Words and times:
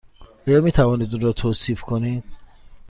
آیا 0.47 0.61
می 0.61 0.71
توانید 0.71 1.13
او 1.15 1.21
را 1.21 1.33
توصیف 1.33 1.81
کنید؟ 1.81 2.23